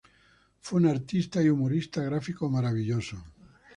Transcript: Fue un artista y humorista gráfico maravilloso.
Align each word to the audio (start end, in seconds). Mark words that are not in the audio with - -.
Fue 0.61 0.79
un 0.79 0.87
artista 0.87 1.43
y 1.43 1.49
humorista 1.49 2.01
gráfico 2.01 2.49
maravilloso. 2.49 3.23